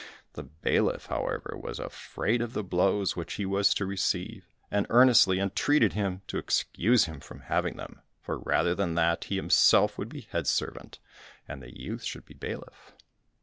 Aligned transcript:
The 0.33 0.41
bailiff, 0.41 1.05
however, 1.09 1.55
was 1.55 1.77
afraid 1.77 2.41
of 2.41 2.53
the 2.53 2.63
blows 2.63 3.15
which 3.15 3.33
he 3.33 3.45
was 3.45 3.71
to 3.75 3.85
receive, 3.85 4.45
and 4.71 4.87
earnestly 4.89 5.39
entreated 5.39 5.93
him 5.93 6.23
to 6.25 6.39
excuse 6.39 7.05
him 7.05 7.19
from 7.19 7.41
having 7.41 7.77
them; 7.77 8.01
for 8.19 8.39
rather 8.39 8.73
than 8.73 8.95
that, 8.95 9.25
he 9.25 9.35
himself 9.35 9.99
would 9.99 10.09
be 10.09 10.21
head 10.31 10.47
servant, 10.47 10.97
and 11.47 11.61
the 11.61 11.79
youth 11.79 12.01
should 12.03 12.25
be 12.25 12.33
bailiff. 12.33 12.93